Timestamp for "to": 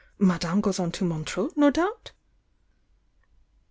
0.91-1.05